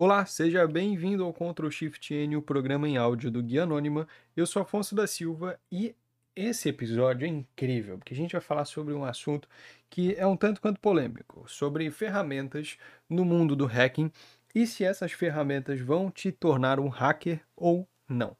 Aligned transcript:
Olá, 0.00 0.24
seja 0.24 0.64
bem-vindo 0.64 1.24
ao 1.24 1.32
Ctrl 1.32 1.70
Shift 1.70 2.14
N, 2.14 2.36
o 2.36 2.42
programa 2.42 2.88
em 2.88 2.96
áudio 2.96 3.32
do 3.32 3.42
Guia 3.42 3.64
Anônima. 3.64 4.06
Eu 4.36 4.46
sou 4.46 4.62
Afonso 4.62 4.94
da 4.94 5.08
Silva 5.08 5.58
e 5.72 5.92
esse 6.36 6.68
episódio 6.68 7.26
é 7.26 7.28
incrível, 7.28 7.98
porque 7.98 8.14
a 8.14 8.16
gente 8.16 8.30
vai 8.30 8.40
falar 8.40 8.64
sobre 8.64 8.94
um 8.94 9.04
assunto 9.04 9.48
que 9.90 10.14
é 10.14 10.24
um 10.24 10.36
tanto 10.36 10.60
quanto 10.60 10.80
polêmico, 10.80 11.44
sobre 11.48 11.90
ferramentas 11.90 12.78
no 13.10 13.24
mundo 13.24 13.56
do 13.56 13.66
hacking 13.66 14.12
e 14.54 14.68
se 14.68 14.84
essas 14.84 15.10
ferramentas 15.10 15.80
vão 15.80 16.12
te 16.12 16.30
tornar 16.30 16.78
um 16.78 16.86
hacker 16.88 17.40
ou 17.56 17.88
não. 18.08 18.36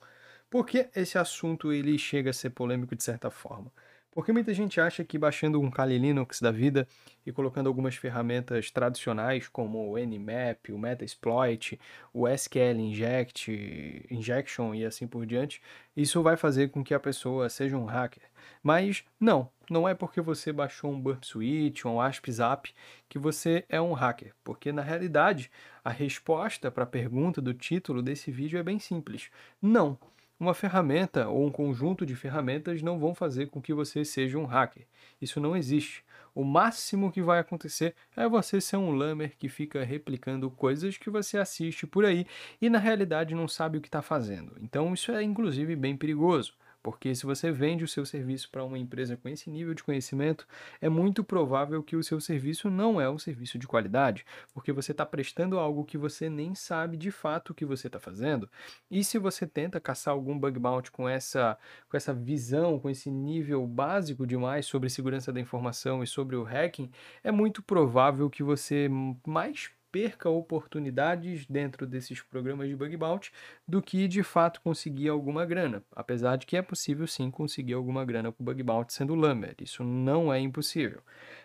Por 0.48 0.64
que 0.64 0.88
esse 0.94 1.18
assunto 1.18 1.72
ele 1.72 1.98
chega 1.98 2.30
a 2.30 2.32
ser 2.32 2.50
polêmico 2.50 2.94
de 2.94 3.02
certa 3.02 3.32
forma? 3.32 3.72
Porque 4.18 4.32
muita 4.32 4.52
gente 4.52 4.80
acha 4.80 5.04
que 5.04 5.16
baixando 5.16 5.60
um 5.60 5.70
Kali 5.70 5.96
Linux 5.96 6.40
da 6.40 6.50
vida 6.50 6.88
e 7.24 7.30
colocando 7.30 7.68
algumas 7.68 7.94
ferramentas 7.94 8.68
tradicionais 8.68 9.46
como 9.46 9.92
o 9.92 9.96
Nmap, 9.96 10.70
o 10.72 10.76
Metasploit, 10.76 11.78
o 12.12 12.26
SQL 12.26 12.80
Inject, 12.80 14.08
Injection 14.10 14.74
e 14.74 14.84
assim 14.84 15.06
por 15.06 15.24
diante, 15.24 15.62
isso 15.96 16.20
vai 16.20 16.36
fazer 16.36 16.70
com 16.70 16.82
que 16.82 16.94
a 16.94 16.98
pessoa 16.98 17.48
seja 17.48 17.78
um 17.78 17.84
hacker. 17.84 18.24
Mas 18.60 19.04
não, 19.20 19.48
não 19.70 19.88
é 19.88 19.94
porque 19.94 20.20
você 20.20 20.52
baixou 20.52 20.90
um 20.90 21.00
Burp 21.00 21.22
Suite 21.22 21.86
um 21.86 22.00
AspZap 22.00 22.74
que 23.08 23.20
você 23.20 23.64
é 23.68 23.80
um 23.80 23.92
hacker, 23.92 24.34
porque 24.42 24.72
na 24.72 24.82
realidade 24.82 25.48
a 25.84 25.90
resposta 25.90 26.72
para 26.72 26.82
a 26.82 26.88
pergunta 26.88 27.40
do 27.40 27.54
título 27.54 28.02
desse 28.02 28.32
vídeo 28.32 28.58
é 28.58 28.64
bem 28.64 28.80
simples. 28.80 29.30
Não. 29.62 29.96
Uma 30.40 30.54
ferramenta 30.54 31.28
ou 31.28 31.44
um 31.44 31.50
conjunto 31.50 32.06
de 32.06 32.14
ferramentas 32.14 32.80
não 32.80 32.98
vão 32.98 33.12
fazer 33.12 33.48
com 33.48 33.60
que 33.60 33.74
você 33.74 34.04
seja 34.04 34.38
um 34.38 34.44
hacker. 34.44 34.86
Isso 35.20 35.40
não 35.40 35.56
existe. 35.56 36.04
O 36.32 36.44
máximo 36.44 37.10
que 37.10 37.20
vai 37.20 37.40
acontecer 37.40 37.94
é 38.16 38.28
você 38.28 38.60
ser 38.60 38.76
um 38.76 38.92
lamer 38.92 39.36
que 39.36 39.48
fica 39.48 39.82
replicando 39.82 40.48
coisas 40.48 40.96
que 40.96 41.10
você 41.10 41.38
assiste 41.38 41.88
por 41.88 42.04
aí 42.04 42.24
e 42.60 42.70
na 42.70 42.78
realidade 42.78 43.34
não 43.34 43.48
sabe 43.48 43.78
o 43.78 43.80
que 43.80 43.88
está 43.88 44.00
fazendo. 44.00 44.56
Então 44.62 44.94
isso 44.94 45.10
é 45.10 45.20
inclusive 45.24 45.74
bem 45.74 45.96
perigoso. 45.96 46.54
Porque 46.82 47.14
se 47.14 47.26
você 47.26 47.50
vende 47.50 47.84
o 47.84 47.88
seu 47.88 48.06
serviço 48.06 48.50
para 48.50 48.64
uma 48.64 48.78
empresa 48.78 49.16
com 49.16 49.28
esse 49.28 49.50
nível 49.50 49.74
de 49.74 49.82
conhecimento, 49.82 50.46
é 50.80 50.88
muito 50.88 51.24
provável 51.24 51.82
que 51.82 51.96
o 51.96 52.02
seu 52.02 52.20
serviço 52.20 52.70
não 52.70 53.00
é 53.00 53.10
um 53.10 53.18
serviço 53.18 53.58
de 53.58 53.66
qualidade, 53.66 54.24
porque 54.54 54.72
você 54.72 54.92
está 54.92 55.04
prestando 55.04 55.58
algo 55.58 55.84
que 55.84 55.98
você 55.98 56.30
nem 56.30 56.54
sabe 56.54 56.96
de 56.96 57.10
fato 57.10 57.50
o 57.50 57.54
que 57.54 57.64
você 57.64 57.88
está 57.88 57.98
fazendo. 57.98 58.48
E 58.90 59.02
se 59.02 59.18
você 59.18 59.46
tenta 59.46 59.80
caçar 59.80 60.14
algum 60.14 60.38
bug 60.38 60.58
bounty 60.58 60.90
com 60.90 61.08
essa, 61.08 61.58
com 61.88 61.96
essa 61.96 62.14
visão, 62.14 62.78
com 62.78 62.88
esse 62.88 63.10
nível 63.10 63.66
básico 63.66 64.26
demais 64.26 64.66
sobre 64.66 64.88
segurança 64.88 65.32
da 65.32 65.40
informação 65.40 66.02
e 66.02 66.06
sobre 66.06 66.36
o 66.36 66.42
hacking, 66.42 66.90
é 67.22 67.30
muito 67.30 67.62
provável 67.62 68.30
que 68.30 68.42
você 68.42 68.88
mais 69.26 69.70
perca 69.90 70.28
oportunidades 70.28 71.46
dentro 71.46 71.86
desses 71.86 72.20
programas 72.20 72.68
de 72.68 72.76
bug 72.76 72.96
bounty 72.96 73.32
do 73.66 73.82
que 73.82 74.06
de 74.08 74.22
fato 74.22 74.60
conseguir 74.60 75.08
alguma 75.08 75.44
grana. 75.44 75.82
Apesar 75.94 76.36
de 76.36 76.46
que 76.46 76.56
é 76.56 76.62
possível 76.62 77.06
sim 77.06 77.30
conseguir 77.30 77.74
alguma 77.74 78.04
grana 78.04 78.32
com 78.32 78.44
bug 78.44 78.62
bounty 78.62 78.92
sendo 78.92 79.14
lamer, 79.14 79.54
isso 79.60 79.82
não 79.84 80.32
é 80.32 80.38
impossível. 80.38 81.00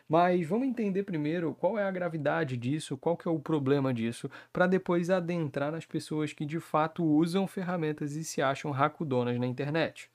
Mas 0.08 0.46
vamos 0.46 0.68
entender 0.68 1.04
primeiro 1.04 1.56
qual 1.56 1.80
é 1.80 1.84
a 1.84 1.92
gravidade 1.92 2.58
disso, 2.58 2.98
qual 2.98 3.18
que 3.18 3.28
é 3.28 3.32
o 3.32 3.40
problema 3.40 3.94
disso, 3.94 4.30
para 4.52 4.68
depois 4.68 5.10
adentrar 5.10 5.72
nas 5.72 5.86
pessoas 5.86 6.34
que 6.34 6.46
de 6.46 6.60
fato 6.60 7.04
usam 7.04 7.48
ferramentas 7.48 8.16
e 8.16 8.24
se 8.24 8.42
acham 8.42 8.72
racudonas 8.72 9.40
na 9.40 9.48
internet. 9.48 10.13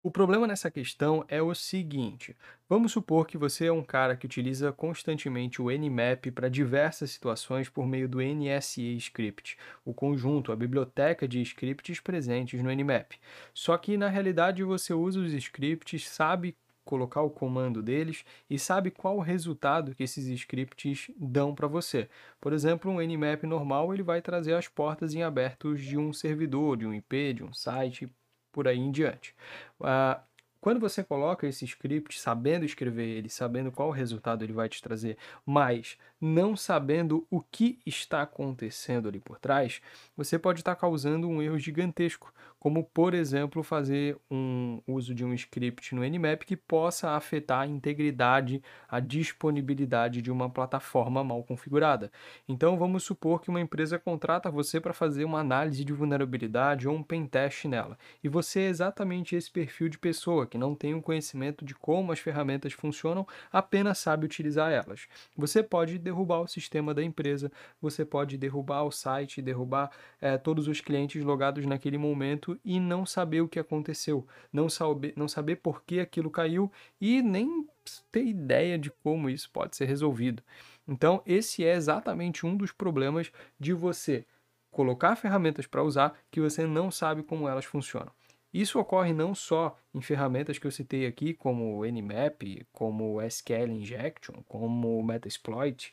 O 0.00 0.12
problema 0.12 0.46
nessa 0.46 0.70
questão 0.70 1.24
é 1.26 1.42
o 1.42 1.52
seguinte: 1.56 2.36
vamos 2.68 2.92
supor 2.92 3.26
que 3.26 3.36
você 3.36 3.66
é 3.66 3.72
um 3.72 3.82
cara 3.82 4.16
que 4.16 4.26
utiliza 4.26 4.70
constantemente 4.70 5.60
o 5.60 5.70
Nmap 5.70 6.30
para 6.32 6.48
diversas 6.48 7.10
situações 7.10 7.68
por 7.68 7.84
meio 7.84 8.08
do 8.08 8.22
NSE 8.22 8.96
Script, 8.96 9.58
o 9.84 9.92
conjunto, 9.92 10.52
a 10.52 10.56
biblioteca 10.56 11.26
de 11.26 11.42
scripts 11.42 11.98
presentes 11.98 12.62
no 12.62 12.70
Nmap. 12.70 13.14
Só 13.52 13.76
que 13.76 13.96
na 13.96 14.08
realidade 14.08 14.62
você 14.62 14.94
usa 14.94 15.18
os 15.18 15.32
scripts, 15.32 16.08
sabe 16.08 16.56
colocar 16.84 17.22
o 17.22 17.28
comando 17.28 17.82
deles 17.82 18.24
e 18.48 18.56
sabe 18.56 18.92
qual 18.92 19.16
o 19.16 19.20
resultado 19.20 19.96
que 19.96 20.04
esses 20.04 20.26
scripts 20.28 21.10
dão 21.18 21.56
para 21.56 21.66
você. 21.66 22.08
Por 22.40 22.52
exemplo, 22.52 22.90
um 22.90 23.02
Nmap 23.02 23.42
normal 23.42 23.92
ele 23.92 24.04
vai 24.04 24.22
trazer 24.22 24.54
as 24.54 24.68
portas 24.68 25.12
em 25.12 25.24
abertos 25.24 25.82
de 25.82 25.98
um 25.98 26.12
servidor, 26.12 26.76
de 26.76 26.86
um 26.86 26.94
IP, 26.94 27.34
de 27.34 27.42
um 27.42 27.52
site, 27.52 28.08
por 28.52 28.68
aí 28.68 28.78
em 28.78 28.90
diante. 28.90 29.34
Uh, 29.80 30.20
quando 30.60 30.80
você 30.80 31.04
coloca 31.04 31.46
esse 31.46 31.64
script 31.64 32.20
sabendo 32.20 32.64
escrever 32.64 33.06
ele, 33.06 33.28
sabendo 33.28 33.70
qual 33.70 33.90
resultado 33.90 34.42
ele 34.42 34.52
vai 34.52 34.68
te 34.68 34.82
trazer, 34.82 35.16
mas 35.46 35.96
não 36.20 36.56
sabendo 36.56 37.26
o 37.30 37.40
que 37.40 37.78
está 37.86 38.22
acontecendo 38.22 39.08
ali 39.08 39.20
por 39.20 39.38
trás, 39.38 39.80
você 40.16 40.38
pode 40.38 40.60
estar 40.60 40.74
causando 40.74 41.28
um 41.28 41.40
erro 41.40 41.58
gigantesco, 41.58 42.32
como 42.58 42.82
por 42.82 43.14
exemplo 43.14 43.62
fazer 43.62 44.16
um 44.30 44.80
uso 44.86 45.14
de 45.14 45.24
um 45.24 45.32
script 45.32 45.94
no 45.94 46.04
Nmap 46.04 46.42
que 46.42 46.56
possa 46.56 47.10
afetar 47.10 47.60
a 47.60 47.66
integridade, 47.66 48.62
a 48.88 48.98
disponibilidade 48.98 50.20
de 50.20 50.30
uma 50.30 50.50
plataforma 50.50 51.22
mal 51.22 51.42
configurada. 51.44 52.10
Então 52.48 52.76
vamos 52.76 53.04
supor 53.04 53.40
que 53.40 53.48
uma 53.48 53.60
empresa 53.60 53.98
contrata 53.98 54.50
você 54.50 54.80
para 54.80 54.92
fazer 54.92 55.24
uma 55.24 55.40
análise 55.40 55.84
de 55.84 55.92
vulnerabilidade 55.92 56.88
ou 56.88 56.96
um 56.96 57.02
pen 57.02 57.26
test 57.26 57.64
nela, 57.66 57.96
e 58.22 58.28
você 58.28 58.60
é 58.60 58.68
exatamente 58.68 59.36
esse 59.36 59.50
perfil 59.50 59.88
de 59.88 59.98
pessoa 59.98 60.46
que 60.46 60.58
não 60.58 60.74
tem 60.74 60.94
o 60.94 60.98
um 60.98 61.02
conhecimento 61.02 61.64
de 61.64 61.74
como 61.74 62.10
as 62.10 62.18
ferramentas 62.18 62.72
funcionam, 62.72 63.26
apenas 63.52 63.98
sabe 63.98 64.24
utilizar 64.24 64.72
elas. 64.72 65.06
Você 65.36 65.62
pode 65.62 65.98
derrubar 66.08 66.40
o 66.40 66.48
sistema 66.48 66.94
da 66.94 67.02
empresa, 67.02 67.52
você 67.80 68.04
pode 68.04 68.36
derrubar 68.38 68.82
o 68.84 68.90
site, 68.90 69.42
derrubar 69.42 69.90
é, 70.20 70.38
todos 70.38 70.66
os 70.66 70.80
clientes 70.80 71.22
logados 71.22 71.64
naquele 71.66 71.98
momento 71.98 72.58
e 72.64 72.80
não 72.80 73.04
saber 73.04 73.42
o 73.42 73.48
que 73.48 73.58
aconteceu, 73.58 74.26
não 74.52 74.68
saber, 74.68 75.12
não 75.16 75.28
saber 75.28 75.56
por 75.56 75.82
que 75.84 76.00
aquilo 76.00 76.30
caiu 76.30 76.70
e 77.00 77.22
nem 77.22 77.66
ter 78.10 78.24
ideia 78.24 78.78
de 78.78 78.90
como 78.90 79.28
isso 79.28 79.50
pode 79.50 79.76
ser 79.76 79.84
resolvido. 79.84 80.42
Então, 80.86 81.22
esse 81.26 81.64
é 81.64 81.74
exatamente 81.74 82.46
um 82.46 82.56
dos 82.56 82.72
problemas 82.72 83.30
de 83.60 83.72
você 83.72 84.24
colocar 84.70 85.16
ferramentas 85.16 85.66
para 85.66 85.82
usar 85.82 86.18
que 86.30 86.40
você 86.40 86.66
não 86.66 86.90
sabe 86.90 87.22
como 87.22 87.48
elas 87.48 87.64
funcionam. 87.64 88.12
Isso 88.52 88.78
ocorre 88.78 89.12
não 89.12 89.34
só 89.34 89.78
em 89.92 90.00
ferramentas 90.00 90.58
que 90.58 90.66
eu 90.66 90.70
citei 90.70 91.06
aqui, 91.06 91.34
como 91.34 91.78
o 91.78 91.84
Nmap, 91.84 92.66
como 92.72 93.20
SQL 93.22 93.70
Injection, 93.70 94.42
como 94.46 94.98
o 94.98 95.04
Metasploit, 95.04 95.92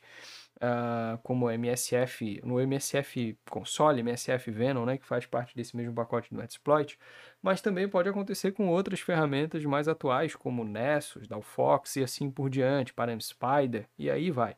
uh, 0.58 1.18
como 1.22 1.48
o 1.48 1.52
MSF, 1.52 2.42
no 2.44 2.60
MSF 2.60 3.38
Console, 3.50 4.00
MSF 4.00 4.52
Venom, 4.52 4.86
né, 4.86 4.98
que 4.98 5.06
faz 5.06 5.26
parte 5.26 5.56
desse 5.56 5.76
mesmo 5.76 5.94
pacote 5.94 6.30
do 6.30 6.38
Metasploit, 6.38 6.98
mas 7.42 7.62
também 7.62 7.90
pode 7.90 8.10
acontecer 8.10 8.52
com 8.54 8.70
outras 8.70 9.00
ferramentas 9.02 9.64
mais 9.66 9.88
atuais, 9.88 10.36
como 10.36 10.64
Nessus, 10.64 11.28
Dalfox 11.28 11.98
e 11.98 12.04
assim 12.04 12.32
por 12.32 12.50
diante, 12.50 12.94
Param 12.94 13.20
Spider, 13.20 13.88
e 13.98 14.10
aí 14.10 14.32
vai. 14.32 14.56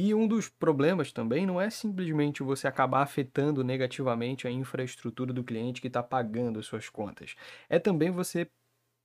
E 0.00 0.14
um 0.14 0.28
dos 0.28 0.48
problemas 0.48 1.10
também 1.12 1.44
não 1.44 1.60
é 1.60 1.68
simplesmente 1.70 2.42
você 2.42 2.68
acabar 2.68 3.02
afetando 3.02 3.64
negativamente 3.64 4.46
a 4.46 4.50
infraestrutura 4.50 5.32
do 5.32 5.42
cliente 5.42 5.80
que 5.80 5.88
está 5.88 6.02
pagando 6.02 6.60
as 6.60 6.66
suas 6.66 6.88
contas. 6.88 7.34
É 7.68 7.78
também 7.80 8.10
você 8.10 8.48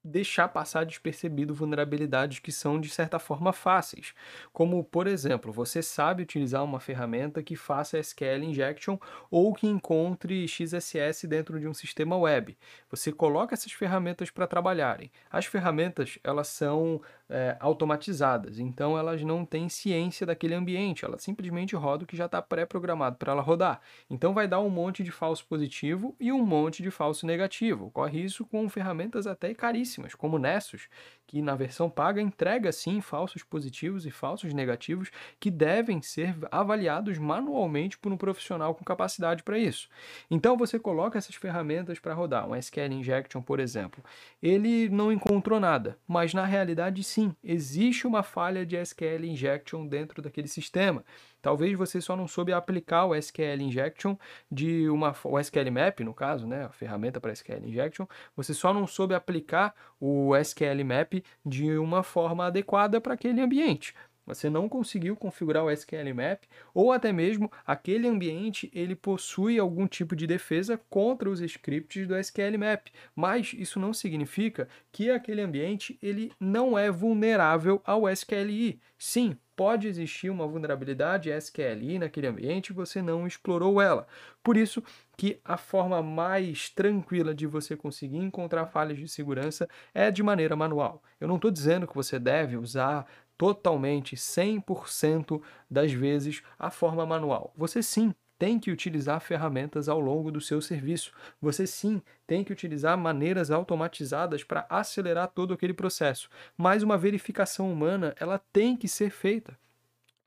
deixar 0.06 0.50
passar 0.50 0.86
despercebido 0.86 1.54
vulnerabilidades 1.54 2.40
que 2.40 2.52
são 2.52 2.80
de 2.80 2.90
certa 2.90 3.20
forma 3.20 3.54
fáceis, 3.54 4.14
como 4.54 4.84
por 4.84 5.08
exemplo, 5.08 5.52
você 5.52 5.82
sabe 5.82 6.24
utilizar 6.24 6.64
uma 6.64 6.80
ferramenta 6.80 7.44
que 7.44 7.56
faça 7.56 7.98
SQL 8.00 8.44
injection 8.44 8.98
ou 9.32 9.54
que 9.54 9.68
encontre 9.68 10.48
XSS 10.48 11.28
dentro 11.28 11.60
de 11.60 11.68
um 11.68 11.74
sistema 11.74 12.18
web. 12.18 12.58
Você 12.90 13.12
coloca 13.12 13.56
essas 13.56 13.72
ferramentas 13.72 14.30
para 14.32 14.48
trabalharem. 14.48 15.12
As 15.32 15.46
ferramentas 15.46 16.20
elas 16.24 16.50
são 16.50 17.02
é, 17.34 17.58
automatizadas, 17.60 18.60
então 18.60 18.96
elas 18.96 19.24
não 19.24 19.44
têm 19.44 19.68
ciência 19.68 20.24
daquele 20.24 20.54
ambiente, 20.54 21.04
ela 21.04 21.18
simplesmente 21.18 21.76
roda 21.76 22.04
o 22.04 22.08
que 22.08 22.16
já 22.16 22.28
está 22.28 22.40
pré-programado 22.44 23.18
para 23.18 23.32
ela 23.32 23.42
rodar. 23.42 23.82
Então 24.08 24.36
vai 24.36 24.48
dar 24.48 24.60
um 24.60 24.70
monte 24.70 25.04
de 25.04 25.10
falso 25.10 25.44
positivo 25.48 26.16
e 26.20 26.32
um 26.32 26.46
monte 26.46 26.84
de 26.84 26.92
falso 26.92 27.26
negativo. 27.26 27.88
Ocorre 27.88 28.24
isso 28.24 28.46
com 28.46 28.70
ferramentas 28.70 29.26
até 29.26 29.52
caríssimas 29.56 30.14
como 30.14 30.38
Nessus, 30.38 30.88
que 31.28 31.42
na 31.42 31.56
versão 31.56 31.90
paga 31.90 32.22
entrega 32.22 32.72
sim 32.72 33.02
falsos 33.02 33.44
positivos 33.44 34.06
e 34.06 34.12
falsos 34.12 34.54
negativos 34.54 35.10
que 35.40 35.50
devem 35.50 36.02
ser 36.02 36.36
avaliados 36.52 37.18
manualmente 37.18 37.98
por 37.98 38.12
um 38.12 38.18
profissional 38.18 38.76
com 38.76 38.84
capacidade 38.84 39.44
para 39.44 39.58
isso. 39.58 39.90
Então 40.30 40.58
você 40.58 40.78
coloca 40.78 41.18
essas 41.18 41.36
ferramentas 41.36 42.00
para 42.00 42.14
rodar, 42.14 42.48
um 42.48 42.56
SQL 42.56 42.94
Injection, 42.94 43.42
por 43.42 43.60
exemplo. 43.60 44.04
Ele 44.42 44.90
não 44.90 45.12
encontrou 45.12 45.60
nada, 45.60 45.98
mas 46.08 46.34
na 46.34 46.46
realidade 46.46 47.04
sim, 47.04 47.36
existe 47.44 48.06
uma 48.06 48.24
falha 48.24 48.66
de 48.66 48.76
SQL 48.76 49.26
Injection 49.26 49.88
dentro 49.88 50.22
daquele 50.22 50.48
sistema. 50.48 51.04
Talvez 51.44 51.78
você 51.78 52.00
só 52.00 52.16
não 52.16 52.26
soube 52.26 52.54
aplicar 52.54 53.06
o 53.06 53.14
SQL 53.14 53.62
Injection 53.62 54.16
de 54.50 54.90
uma 54.90 55.14
o 55.26 55.38
SQL 55.38 55.70
Map, 55.72 56.00
no 56.00 56.14
caso, 56.14 56.48
né, 56.48 56.64
a 56.64 56.70
ferramenta 56.70 57.20
para 57.20 57.34
SQL 57.34 57.68
Injection, 57.68 58.08
você 58.34 58.54
só 58.54 58.74
não 58.74 58.88
soube 58.88 59.14
aplicar 59.14 59.76
o 60.00 60.34
SQL 60.38 60.86
Map 60.86 61.22
de 61.46 61.78
uma 61.78 62.02
forma 62.02 62.46
adequada 62.46 63.02
para 63.02 63.14
aquele 63.16 63.42
ambiente. 63.42 63.94
Você 64.26 64.50
não 64.50 64.70
conseguiu 64.70 65.16
configurar 65.16 65.64
o 65.64 65.72
SQL 65.72 66.14
Map, 66.14 66.44
ou 66.74 66.92
até 66.92 67.12
mesmo 67.12 67.52
aquele 67.66 68.08
ambiente 68.08 68.72
ele 68.74 68.96
possui 68.96 69.60
algum 69.60 69.88
tipo 69.88 70.16
de 70.16 70.26
defesa 70.26 70.80
contra 70.90 71.30
os 71.30 71.42
scripts 71.42 72.08
do 72.08 72.18
SQL 72.18 72.58
Map, 72.58 72.88
mas 73.16 73.54
isso 73.54 73.80
não 73.80 73.94
significa 73.94 74.68
que 74.92 75.10
aquele 75.10 75.42
ambiente 75.42 75.98
ele 76.02 76.32
não 76.40 76.78
é 76.78 76.90
vulnerável 76.90 77.82
ao 77.86 78.10
SQLI. 78.10 78.80
Sim, 78.98 79.38
pode 79.56 79.88
existir 79.88 80.30
uma 80.30 80.48
vulnerabilidade 80.48 81.30
SQLI 81.30 82.00
naquele 82.00 82.28
ambiente 82.28 82.70
e 82.70 82.74
você 82.74 83.02
não 83.02 83.28
explorou 83.28 83.82
ela. 83.82 84.08
Por 84.42 84.58
isso 84.58 84.84
que 85.16 85.40
a 85.46 85.58
forma 85.58 86.02
mais 86.02 86.70
tranquila 86.70 87.36
de 87.36 87.46
você 87.46 87.76
conseguir 87.76 88.18
encontrar 88.18 88.66
falhas 88.68 88.98
de 88.98 89.08
segurança 89.08 89.70
é 89.94 90.10
de 90.10 90.24
maneira 90.24 90.56
manual. 90.56 91.04
Eu 91.20 91.28
não 91.28 91.36
estou 91.36 91.52
dizendo 91.52 91.88
que 91.88 91.96
você 91.96 92.18
deve 92.18 92.58
usar 92.58 93.06
totalmente, 93.44 94.16
100% 94.16 95.42
das 95.70 95.92
vezes, 95.92 96.42
a 96.58 96.72
forma 96.72 97.06
manual. 97.06 97.52
Você 97.58 97.84
sim 97.84 98.16
tem 98.40 98.58
que 98.58 98.72
utilizar 98.72 99.20
ferramentas 99.20 99.90
ao 99.90 100.00
longo 100.00 100.32
do 100.32 100.40
seu 100.40 100.62
serviço. 100.62 101.12
Você 101.42 101.68
sim 101.68 102.02
tem 102.26 102.42
que 102.42 102.54
utilizar 102.54 102.98
maneiras 102.98 103.52
automatizadas 103.52 104.46
para 104.46 104.66
acelerar 104.70 105.28
todo 105.28 105.54
aquele 105.54 105.74
processo. 105.74 106.30
Mas 106.58 106.84
uma 106.84 106.98
verificação 106.98 107.70
humana, 107.70 108.16
ela 108.18 108.40
tem 108.54 108.78
que 108.78 108.88
ser 108.88 109.10
feita 109.10 109.58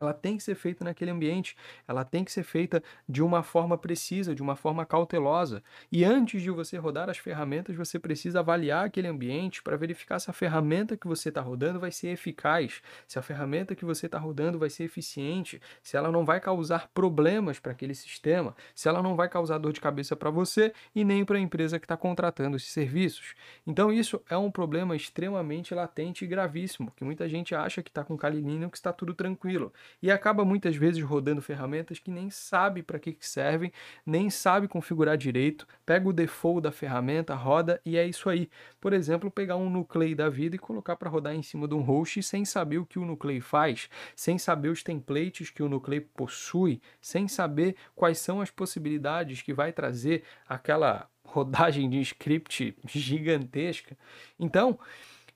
ela 0.00 0.12
tem 0.12 0.37
que 0.37 0.43
ser 0.43 0.54
feita 0.54 0.84
naquele 0.84 1.10
ambiente, 1.10 1.56
ela 1.88 2.04
tem 2.04 2.22
que 2.22 2.31
ser 2.31 2.43
feita 2.43 2.82
de 3.08 3.22
uma 3.22 3.43
forma 3.43 3.78
precisa, 3.78 4.34
de 4.34 4.43
uma 4.43 4.54
forma 4.54 4.84
cautelosa. 4.84 5.62
E 5.90 6.04
antes 6.04 6.43
de 6.43 6.50
você 6.50 6.76
rodar 6.76 7.08
as 7.08 7.16
ferramentas, 7.19 7.75
você 7.75 7.98
precisa 7.98 8.40
avaliar 8.40 8.87
aquele 8.87 9.08
ambiente 9.08 9.62
para 9.62 9.76
verificar 9.76 10.19
se 10.19 10.31
a 10.31 10.34
ferramenta 10.34 10.96
que 10.96 11.06
você 11.06 11.31
está 11.31 11.40
rodando 11.40 11.81
vai 11.81 11.90
ser 11.90 12.08
eficaz, 12.08 12.82
se 13.06 13.19
a 13.19 13.22
ferramenta 13.22 13.75
que 13.75 13.84
você 13.84 14.06
está 14.06 14.19
rodando 14.19 14.58
vai 14.58 14.69
ser 14.69 14.84
eficiente, 14.84 15.60
se 15.82 15.96
ela 15.96 16.12
não 16.12 16.25
vai 16.25 16.40
causar 16.40 16.88
problemas 16.92 17.58
para 17.58 17.72
aquele 17.72 17.94
sistema, 17.94 18.54
se 18.75 18.88
ela 18.88 19.02
não 19.02 19.16
vai 19.16 19.28
causar 19.28 19.58
dor 19.58 19.72
de 19.72 19.81
cabeça 19.81 20.14
para 20.14 20.31
você 20.31 20.72
e 20.94 21.04
nem 21.04 21.25
para 21.25 21.38
a 21.38 21.40
empresa 21.40 21.78
que 21.78 21.87
está 21.87 21.96
contratando 21.96 22.56
esses 22.56 22.70
serviços. 22.70 23.34
Então, 23.66 23.90
isso 23.90 24.22
é 24.28 24.37
um 24.37 24.50
problema 24.50 24.94
extremamente 24.94 25.75
latente 25.75 26.25
e 26.25 26.28
gravíssimo, 26.28 26.92
que 26.94 27.04
muita 27.04 27.28
gente 27.28 27.54
acha 27.54 27.82
que 27.82 27.90
está 27.90 28.04
com 28.04 28.16
Kali 28.16 28.40
Linux, 28.40 28.78
está 28.78 28.92
tudo 28.92 29.14
tranquilo 29.14 29.72
e 30.02 30.10
acaba 30.10 30.44
muitas 30.44 30.76
vezes 30.76 31.02
rodando 31.02 31.42
ferramentas 31.42 31.98
que 31.98 32.10
nem 32.10 32.30
sabe 32.30 32.82
para 32.82 32.98
que, 32.98 33.12
que 33.12 33.26
servem, 33.26 33.72
nem 34.04 34.30
sabe 34.30 34.68
configurar 34.68 35.16
direito, 35.16 35.66
pega 35.84 36.08
o 36.08 36.12
default 36.12 36.62
da 36.62 36.72
ferramenta, 36.72 37.34
roda 37.34 37.80
e 37.84 37.96
é 37.96 38.06
isso 38.06 38.28
aí. 38.28 38.48
Por 38.80 38.92
exemplo, 38.92 39.30
pegar 39.30 39.56
um 39.56 39.70
Nuclei 39.70 40.14
da 40.14 40.28
vida 40.28 40.56
e 40.56 40.58
colocar 40.58 40.96
para 40.96 41.10
rodar 41.10 41.34
em 41.34 41.42
cima 41.42 41.66
de 41.66 41.74
um 41.74 41.80
host 41.80 42.22
sem 42.22 42.44
saber 42.44 42.78
o 42.78 42.86
que 42.86 42.98
o 42.98 43.04
Nuclei 43.04 43.40
faz, 43.40 43.88
sem 44.14 44.38
saber 44.38 44.68
os 44.68 44.82
templates 44.82 45.50
que 45.50 45.62
o 45.62 45.68
Nuclei 45.68 46.00
possui, 46.00 46.80
sem 47.00 47.28
saber 47.28 47.76
quais 47.94 48.18
são 48.18 48.40
as 48.40 48.50
possibilidades 48.50 49.42
que 49.42 49.52
vai 49.52 49.72
trazer 49.72 50.24
aquela 50.48 51.08
rodagem 51.24 51.90
de 51.90 52.00
script 52.00 52.76
gigantesca. 52.86 53.96
Então, 54.38 54.78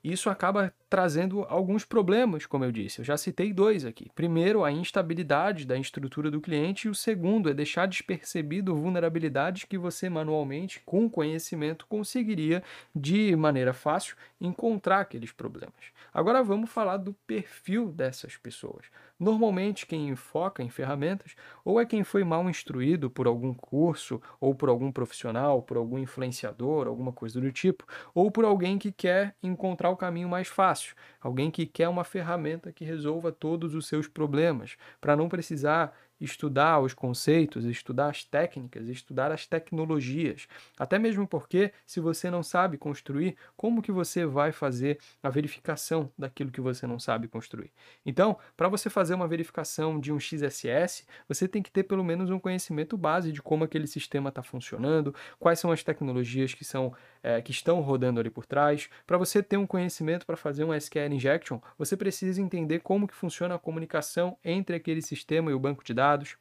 isso 0.03 0.29
acaba 0.29 0.73
trazendo 0.89 1.43
alguns 1.47 1.85
problemas, 1.85 2.45
como 2.45 2.65
eu 2.65 2.71
disse. 2.71 2.99
Eu 2.99 3.05
já 3.05 3.17
citei 3.17 3.53
dois 3.53 3.85
aqui. 3.85 4.09
Primeiro, 4.15 4.63
a 4.63 4.71
instabilidade 4.71 5.65
da 5.65 5.77
estrutura 5.77 6.31
do 6.31 6.41
cliente, 6.41 6.87
e 6.87 6.89
o 6.89 6.95
segundo 6.95 7.49
é 7.49 7.53
deixar 7.53 7.87
despercebido 7.87 8.75
vulnerabilidades 8.75 9.63
que 9.63 9.77
você 9.77 10.09
manualmente, 10.09 10.81
com 10.85 11.09
conhecimento, 11.09 11.85
conseguiria 11.87 12.63
de 12.95 13.35
maneira 13.35 13.73
fácil 13.73 14.15
encontrar 14.39 15.01
aqueles 15.01 15.31
problemas. 15.31 15.91
Agora 16.13 16.43
vamos 16.43 16.69
falar 16.69 16.97
do 16.97 17.13
perfil 17.25 17.91
dessas 17.91 18.35
pessoas. 18.35 18.85
Normalmente, 19.21 19.85
quem 19.85 20.15
foca 20.15 20.63
em 20.63 20.69
ferramentas 20.69 21.35
ou 21.63 21.79
é 21.79 21.85
quem 21.85 22.03
foi 22.03 22.23
mal 22.23 22.49
instruído 22.49 23.07
por 23.07 23.27
algum 23.27 23.53
curso, 23.53 24.19
ou 24.39 24.55
por 24.55 24.67
algum 24.67 24.91
profissional, 24.91 25.61
por 25.61 25.77
algum 25.77 25.99
influenciador, 25.99 26.87
alguma 26.87 27.13
coisa 27.13 27.39
do 27.39 27.51
tipo, 27.51 27.85
ou 28.15 28.31
por 28.31 28.45
alguém 28.45 28.79
que 28.79 28.91
quer 28.91 29.35
encontrar 29.43 29.91
o 29.91 29.95
caminho 29.95 30.27
mais 30.27 30.47
fácil, 30.47 30.95
alguém 31.21 31.51
que 31.51 31.67
quer 31.67 31.87
uma 31.87 32.03
ferramenta 32.03 32.73
que 32.73 32.83
resolva 32.83 33.31
todos 33.31 33.75
os 33.75 33.87
seus 33.87 34.07
problemas, 34.07 34.75
para 34.99 35.15
não 35.15 35.29
precisar 35.29 35.95
estudar 36.21 36.79
os 36.79 36.93
conceitos, 36.93 37.65
estudar 37.65 38.09
as 38.09 38.23
técnicas, 38.23 38.87
estudar 38.87 39.31
as 39.31 39.47
tecnologias. 39.47 40.47
Até 40.77 40.99
mesmo 40.99 41.27
porque, 41.27 41.71
se 41.85 41.99
você 41.99 42.29
não 42.29 42.43
sabe 42.43 42.77
construir, 42.77 43.35
como 43.57 43.81
que 43.81 43.91
você 43.91 44.25
vai 44.25 44.51
fazer 44.51 44.99
a 45.21 45.29
verificação 45.29 46.11
daquilo 46.17 46.51
que 46.51 46.61
você 46.61 46.85
não 46.85 46.99
sabe 46.99 47.27
construir? 47.27 47.71
Então, 48.05 48.37
para 48.55 48.69
você 48.69 48.89
fazer 48.89 49.15
uma 49.15 49.27
verificação 49.27 49.99
de 49.99 50.13
um 50.13 50.19
XSS, 50.19 51.05
você 51.27 51.47
tem 51.47 51.63
que 51.63 51.71
ter 51.71 51.83
pelo 51.83 52.03
menos 52.03 52.29
um 52.29 52.39
conhecimento 52.39 52.95
base 52.95 53.31
de 53.31 53.41
como 53.41 53.63
aquele 53.63 53.87
sistema 53.87 54.29
está 54.29 54.43
funcionando, 54.43 55.13
quais 55.39 55.59
são 55.59 55.71
as 55.71 55.83
tecnologias 55.83 56.53
que, 56.53 56.63
são, 56.63 56.93
é, 57.23 57.41
que 57.41 57.51
estão 57.51 57.81
rodando 57.81 58.19
ali 58.19 58.29
por 58.29 58.45
trás. 58.45 58.89
Para 59.07 59.17
você 59.17 59.41
ter 59.41 59.57
um 59.57 59.65
conhecimento 59.65 60.25
para 60.25 60.37
fazer 60.37 60.63
um 60.63 60.73
SQL 60.73 61.13
injection, 61.13 61.59
você 61.77 61.97
precisa 61.97 62.41
entender 62.41 62.79
como 62.79 63.07
que 63.07 63.15
funciona 63.15 63.55
a 63.55 63.59
comunicação 63.59 64.37
entre 64.45 64.75
aquele 64.75 65.01
sistema 65.01 65.49
e 65.49 65.53
o 65.53 65.59
banco 65.59 65.83
de 65.83 65.93
dados 65.93 66.10
dados, 66.11 66.37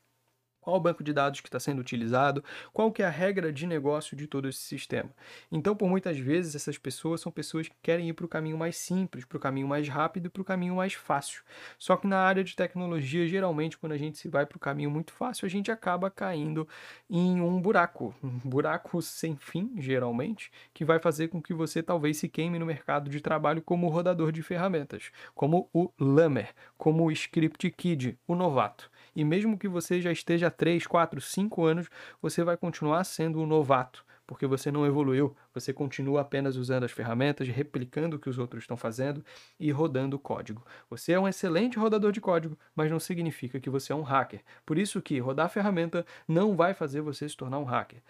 qual 0.60 0.76
o 0.76 0.80
banco 0.80 1.02
de 1.02 1.12
dados 1.12 1.40
que 1.40 1.48
está 1.48 1.58
sendo 1.58 1.80
utilizado, 1.80 2.44
qual 2.72 2.92
que 2.92 3.02
é 3.02 3.06
a 3.06 3.10
regra 3.10 3.52
de 3.52 3.66
negócio 3.66 4.16
de 4.16 4.26
todo 4.26 4.48
esse 4.48 4.60
sistema. 4.60 5.10
Então, 5.50 5.74
por 5.74 5.88
muitas 5.88 6.18
vezes, 6.18 6.54
essas 6.54 6.76
pessoas 6.76 7.20
são 7.20 7.32
pessoas 7.32 7.68
que 7.68 7.76
querem 7.82 8.08
ir 8.08 8.12
para 8.12 8.26
o 8.26 8.28
caminho 8.28 8.58
mais 8.58 8.76
simples, 8.76 9.24
para 9.24 9.36
o 9.36 9.40
caminho 9.40 9.66
mais 9.66 9.88
rápido 9.88 10.26
e 10.26 10.28
para 10.28 10.42
o 10.42 10.44
caminho 10.44 10.76
mais 10.76 10.92
fácil. 10.92 11.42
Só 11.78 11.96
que 11.96 12.06
na 12.06 12.18
área 12.18 12.44
de 12.44 12.54
tecnologia, 12.54 13.26
geralmente, 13.26 13.78
quando 13.78 13.92
a 13.92 13.96
gente 13.96 14.18
se 14.18 14.28
vai 14.28 14.44
para 14.44 14.56
o 14.56 14.60
caminho 14.60 14.90
muito 14.90 15.12
fácil, 15.12 15.46
a 15.46 15.48
gente 15.48 15.70
acaba 15.70 16.10
caindo 16.10 16.68
em 17.08 17.40
um 17.40 17.60
buraco, 17.60 18.14
um 18.22 18.28
buraco 18.28 19.00
sem 19.00 19.36
fim, 19.36 19.72
geralmente, 19.78 20.50
que 20.74 20.84
vai 20.84 20.98
fazer 20.98 21.28
com 21.28 21.40
que 21.40 21.54
você 21.54 21.82
talvez 21.82 22.18
se 22.18 22.28
queime 22.28 22.58
no 22.58 22.66
mercado 22.66 23.08
de 23.08 23.20
trabalho 23.20 23.62
como 23.62 23.88
rodador 23.88 24.30
de 24.30 24.42
ferramentas, 24.42 25.10
como 25.34 25.68
o 25.72 25.90
Lamer, 25.98 26.54
como 26.76 27.04
o 27.04 27.12
Script 27.12 27.70
Kid, 27.70 28.18
o 28.26 28.34
novato. 28.34 28.90
E 29.14 29.24
mesmo 29.24 29.58
que 29.58 29.68
você 29.68 30.00
já 30.00 30.12
esteja 30.12 30.48
há 30.48 30.50
3, 30.50 30.86
4, 30.86 31.20
5 31.20 31.64
anos, 31.64 31.88
você 32.20 32.42
vai 32.44 32.56
continuar 32.56 33.04
sendo 33.04 33.40
um 33.40 33.46
novato, 33.46 34.04
porque 34.26 34.46
você 34.46 34.70
não 34.70 34.86
evoluiu, 34.86 35.34
você 35.52 35.72
continua 35.72 36.20
apenas 36.20 36.56
usando 36.56 36.84
as 36.84 36.92
ferramentas, 36.92 37.48
replicando 37.48 38.16
o 38.16 38.18
que 38.18 38.28
os 38.28 38.38
outros 38.38 38.62
estão 38.62 38.76
fazendo 38.76 39.24
e 39.58 39.70
rodando 39.70 40.18
código. 40.18 40.64
Você 40.88 41.12
é 41.12 41.20
um 41.20 41.28
excelente 41.28 41.78
rodador 41.78 42.12
de 42.12 42.20
código, 42.20 42.58
mas 42.74 42.90
não 42.90 43.00
significa 43.00 43.60
que 43.60 43.70
você 43.70 43.92
é 43.92 43.96
um 43.96 44.02
hacker. 44.02 44.42
Por 44.64 44.78
isso 44.78 45.02
que 45.02 45.18
rodar 45.18 45.48
ferramenta 45.50 46.04
não 46.26 46.56
vai 46.56 46.74
fazer 46.74 47.00
você 47.00 47.28
se 47.28 47.36
tornar 47.36 47.58
um 47.58 47.64
hacker. 47.64 48.02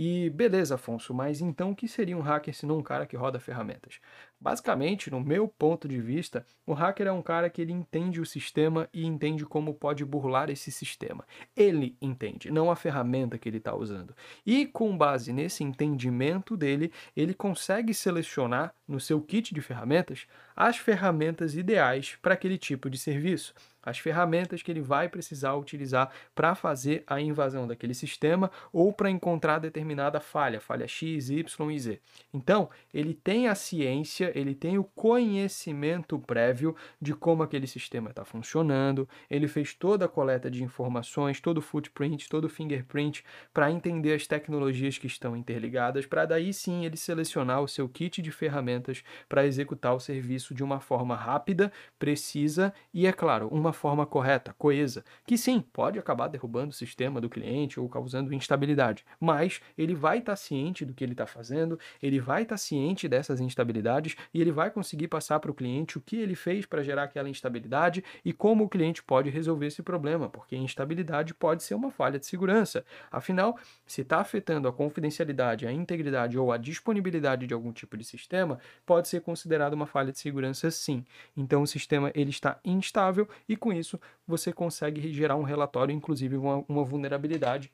E 0.00 0.30
beleza, 0.30 0.76
Afonso, 0.76 1.12
mas 1.12 1.40
então 1.40 1.72
o 1.72 1.74
que 1.74 1.88
seria 1.88 2.16
um 2.16 2.20
hacker 2.20 2.54
se 2.54 2.64
não 2.64 2.78
um 2.78 2.82
cara 2.84 3.04
que 3.04 3.16
roda 3.16 3.40
ferramentas? 3.40 3.98
Basicamente, 4.40 5.10
no 5.10 5.18
meu 5.18 5.48
ponto 5.48 5.88
de 5.88 6.00
vista, 6.00 6.46
o 6.64 6.72
hacker 6.72 7.08
é 7.08 7.12
um 7.12 7.20
cara 7.20 7.50
que 7.50 7.60
ele 7.60 7.72
entende 7.72 8.20
o 8.20 8.24
sistema 8.24 8.88
e 8.94 9.04
entende 9.04 9.44
como 9.44 9.74
pode 9.74 10.04
burlar 10.04 10.50
esse 10.50 10.70
sistema. 10.70 11.26
Ele 11.56 11.96
entende, 12.00 12.48
não 12.48 12.70
a 12.70 12.76
ferramenta 12.76 13.36
que 13.36 13.48
ele 13.48 13.56
está 13.56 13.74
usando. 13.74 14.14
E 14.46 14.66
com 14.66 14.96
base 14.96 15.32
nesse 15.32 15.64
entendimento 15.64 16.56
dele, 16.88 16.92
ele 17.16 17.34
consegue 17.34 17.94
selecionar 17.94 18.74
no 18.86 18.98
seu 18.98 19.20
kit 19.20 19.54
de 19.54 19.60
ferramentas 19.60 20.26
as 20.56 20.76
ferramentas 20.76 21.54
ideais 21.54 22.16
para 22.20 22.34
aquele 22.34 22.58
tipo 22.58 22.90
de 22.90 22.98
serviço 22.98 23.54
as 23.88 23.98
ferramentas 23.98 24.62
que 24.62 24.70
ele 24.70 24.80
vai 24.80 25.08
precisar 25.08 25.54
utilizar 25.54 26.10
para 26.34 26.54
fazer 26.54 27.02
a 27.06 27.20
invasão 27.20 27.66
daquele 27.66 27.94
sistema 27.94 28.50
ou 28.72 28.92
para 28.92 29.10
encontrar 29.10 29.58
determinada 29.58 30.20
falha, 30.20 30.60
falha 30.60 30.86
X, 30.86 31.30
Y 31.30 31.70
e 31.70 31.78
Z. 31.78 32.00
Então, 32.32 32.68
ele 32.92 33.14
tem 33.14 33.48
a 33.48 33.54
ciência, 33.54 34.32
ele 34.34 34.54
tem 34.54 34.78
o 34.78 34.84
conhecimento 34.84 36.18
prévio 36.18 36.76
de 37.00 37.14
como 37.14 37.42
aquele 37.42 37.66
sistema 37.66 38.10
está 38.10 38.24
funcionando, 38.24 39.08
ele 39.30 39.48
fez 39.48 39.74
toda 39.74 40.04
a 40.04 40.08
coleta 40.08 40.50
de 40.50 40.62
informações, 40.62 41.40
todo 41.40 41.58
o 41.58 41.62
footprint, 41.62 42.28
todo 42.28 42.44
o 42.44 42.48
fingerprint 42.48 43.24
para 43.52 43.70
entender 43.70 44.14
as 44.14 44.26
tecnologias 44.26 44.98
que 44.98 45.06
estão 45.06 45.36
interligadas, 45.36 46.06
para 46.06 46.26
daí 46.26 46.52
sim 46.52 46.84
ele 46.84 46.96
selecionar 46.96 47.62
o 47.62 47.68
seu 47.68 47.88
kit 47.88 48.20
de 48.20 48.30
ferramentas 48.30 49.02
para 49.28 49.46
executar 49.46 49.94
o 49.94 50.00
serviço 50.00 50.54
de 50.54 50.62
uma 50.62 50.80
forma 50.80 51.14
rápida, 51.14 51.72
precisa 51.98 52.72
e, 52.92 53.06
é 53.06 53.12
claro, 53.12 53.48
uma 53.48 53.72
forma 53.78 54.04
correta, 54.04 54.54
coesa, 54.58 55.04
que 55.24 55.38
sim, 55.38 55.64
pode 55.72 55.98
acabar 55.98 56.28
derrubando 56.28 56.70
o 56.70 56.74
sistema 56.74 57.20
do 57.20 57.30
cliente 57.30 57.80
ou 57.80 57.88
causando 57.88 58.34
instabilidade, 58.34 59.04
mas 59.18 59.60
ele 59.78 59.94
vai 59.94 60.18
estar 60.18 60.32
tá 60.32 60.36
ciente 60.36 60.84
do 60.84 60.92
que 60.92 61.02
ele 61.02 61.12
está 61.12 61.26
fazendo, 61.26 61.78
ele 62.02 62.20
vai 62.20 62.42
estar 62.42 62.54
tá 62.54 62.58
ciente 62.58 63.08
dessas 63.08 63.40
instabilidades 63.40 64.16
e 64.34 64.40
ele 64.40 64.52
vai 64.52 64.70
conseguir 64.70 65.08
passar 65.08 65.40
para 65.40 65.50
o 65.50 65.54
cliente 65.54 65.96
o 65.96 66.00
que 66.00 66.16
ele 66.16 66.34
fez 66.34 66.66
para 66.66 66.82
gerar 66.82 67.04
aquela 67.04 67.28
instabilidade 67.28 68.04
e 68.24 68.32
como 68.32 68.64
o 68.64 68.68
cliente 68.68 69.02
pode 69.02 69.30
resolver 69.30 69.66
esse 69.66 69.82
problema, 69.82 70.28
porque 70.28 70.56
instabilidade 70.56 71.32
pode 71.32 71.62
ser 71.62 71.74
uma 71.74 71.90
falha 71.90 72.18
de 72.18 72.26
segurança. 72.26 72.84
Afinal, 73.10 73.58
se 73.86 74.02
está 74.02 74.18
afetando 74.18 74.66
a 74.66 74.72
confidencialidade, 74.72 75.66
a 75.66 75.72
integridade 75.72 76.36
ou 76.36 76.50
a 76.52 76.56
disponibilidade 76.56 77.46
de 77.46 77.54
algum 77.54 77.72
tipo 77.72 77.96
de 77.96 78.04
sistema, 78.04 78.58
pode 78.84 79.08
ser 79.08 79.20
considerado 79.20 79.74
uma 79.74 79.86
falha 79.86 80.12
de 80.12 80.18
segurança 80.18 80.70
sim. 80.70 81.04
Então 81.36 81.62
o 81.62 81.66
sistema 81.66 82.10
ele 82.14 82.30
está 82.30 82.58
instável 82.64 83.28
e 83.48 83.56
com 83.56 83.67
com 83.68 83.72
isso 83.72 84.00
você 84.26 84.50
consegue 84.50 85.12
gerar 85.12 85.36
um 85.36 85.42
relatório, 85.42 85.94
inclusive 85.94 86.36
uma, 86.38 86.64
uma 86.66 86.84
vulnerabilidade 86.84 87.70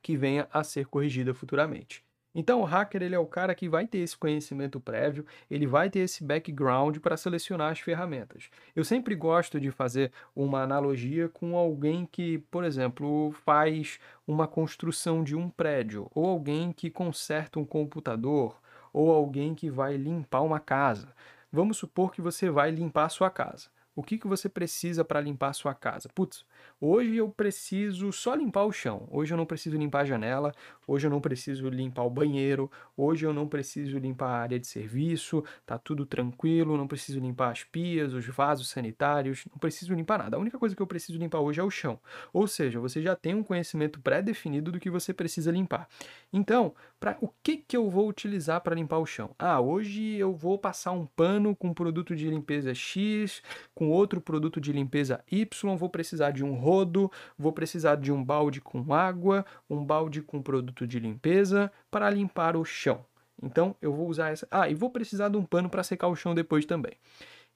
que 0.00 0.16
venha 0.16 0.46
a 0.52 0.62
ser 0.62 0.86
corrigida 0.86 1.34
futuramente. 1.34 2.04
Então, 2.32 2.60
o 2.60 2.64
hacker 2.64 3.02
ele 3.02 3.14
é 3.14 3.18
o 3.18 3.26
cara 3.26 3.54
que 3.54 3.68
vai 3.68 3.86
ter 3.86 3.98
esse 3.98 4.16
conhecimento 4.16 4.78
prévio, 4.78 5.24
ele 5.50 5.66
vai 5.66 5.90
ter 5.90 6.00
esse 6.00 6.22
background 6.22 6.98
para 6.98 7.16
selecionar 7.16 7.72
as 7.72 7.80
ferramentas. 7.80 8.50
Eu 8.76 8.84
sempre 8.84 9.16
gosto 9.16 9.58
de 9.58 9.70
fazer 9.70 10.12
uma 10.34 10.62
analogia 10.62 11.28
com 11.28 11.56
alguém 11.56 12.06
que, 12.06 12.38
por 12.50 12.62
exemplo, 12.62 13.32
faz 13.44 13.98
uma 14.26 14.46
construção 14.46 15.24
de 15.24 15.34
um 15.34 15.48
prédio, 15.48 16.08
ou 16.14 16.26
alguém 16.26 16.72
que 16.72 16.90
conserta 16.90 17.58
um 17.58 17.64
computador, 17.64 18.60
ou 18.92 19.10
alguém 19.10 19.54
que 19.54 19.70
vai 19.70 19.96
limpar 19.96 20.42
uma 20.42 20.60
casa. 20.60 21.08
Vamos 21.50 21.78
supor 21.78 22.12
que 22.12 22.20
você 22.20 22.48
vai 22.48 22.70
limpar 22.70 23.06
a 23.06 23.08
sua 23.08 23.30
casa. 23.30 23.74
O 23.96 24.02
que, 24.02 24.18
que 24.18 24.26
você 24.26 24.46
precisa 24.46 25.02
para 25.02 25.22
limpar 25.22 25.48
a 25.48 25.52
sua 25.54 25.74
casa? 25.74 26.10
Putz, 26.14 26.44
hoje 26.78 27.16
eu 27.16 27.30
preciso 27.30 28.12
só 28.12 28.34
limpar 28.34 28.64
o 28.64 28.70
chão. 28.70 29.08
Hoje 29.10 29.32
eu 29.32 29.38
não 29.38 29.46
preciso 29.46 29.78
limpar 29.78 30.00
a 30.00 30.04
janela. 30.04 30.52
Hoje 30.86 31.06
eu 31.06 31.10
não 31.10 31.18
preciso 31.18 31.66
limpar 31.70 32.02
o 32.02 32.10
banheiro. 32.10 32.70
Hoje 32.94 33.24
eu 33.24 33.32
não 33.32 33.48
preciso 33.48 33.96
limpar 33.96 34.28
a 34.28 34.38
área 34.42 34.60
de 34.60 34.66
serviço. 34.66 35.42
Tá 35.64 35.78
tudo 35.78 36.04
tranquilo. 36.04 36.76
Não 36.76 36.86
preciso 36.86 37.18
limpar 37.18 37.52
as 37.52 37.64
pias, 37.64 38.12
os 38.12 38.26
vasos 38.26 38.68
sanitários. 38.68 39.46
Não 39.50 39.56
preciso 39.56 39.94
limpar 39.94 40.18
nada. 40.18 40.36
A 40.36 40.40
única 40.40 40.58
coisa 40.58 40.76
que 40.76 40.82
eu 40.82 40.86
preciso 40.86 41.18
limpar 41.18 41.40
hoje 41.40 41.58
é 41.58 41.64
o 41.64 41.70
chão. 41.70 41.98
Ou 42.34 42.46
seja, 42.46 42.78
você 42.78 43.00
já 43.00 43.16
tem 43.16 43.34
um 43.34 43.42
conhecimento 43.42 43.98
pré-definido 44.00 44.70
do 44.70 44.78
que 44.78 44.90
você 44.90 45.14
precisa 45.14 45.50
limpar. 45.50 45.88
Então, 46.30 46.74
para 46.98 47.16
o 47.20 47.28
que, 47.42 47.58
que 47.58 47.76
eu 47.76 47.88
vou 47.90 48.08
utilizar 48.08 48.60
para 48.60 48.74
limpar 48.74 48.98
o 48.98 49.06
chão? 49.06 49.34
Ah, 49.38 49.60
hoje 49.60 50.16
eu 50.16 50.32
vou 50.34 50.58
passar 50.58 50.92
um 50.92 51.06
pano 51.06 51.54
com 51.54 51.74
produto 51.74 52.16
de 52.16 52.28
limpeza 52.28 52.74
X, 52.74 53.42
com 53.74 53.90
outro 53.90 54.20
produto 54.20 54.60
de 54.60 54.72
limpeza 54.72 55.22
Y, 55.30 55.76
vou 55.76 55.90
precisar 55.90 56.30
de 56.30 56.44
um 56.44 56.54
rodo, 56.54 57.10
vou 57.38 57.52
precisar 57.52 57.96
de 57.96 58.10
um 58.10 58.24
balde 58.24 58.60
com 58.60 58.92
água, 58.94 59.44
um 59.68 59.84
balde 59.84 60.22
com 60.22 60.42
produto 60.42 60.86
de 60.86 60.98
limpeza 60.98 61.70
para 61.90 62.08
limpar 62.10 62.56
o 62.56 62.64
chão. 62.64 63.04
Então 63.42 63.76
eu 63.82 63.92
vou 63.92 64.08
usar 64.08 64.30
essa. 64.30 64.48
Ah, 64.50 64.68
e 64.68 64.74
vou 64.74 64.90
precisar 64.90 65.28
de 65.28 65.36
um 65.36 65.44
pano 65.44 65.68
para 65.68 65.82
secar 65.82 66.08
o 66.08 66.16
chão 66.16 66.34
depois 66.34 66.64
também. 66.64 66.92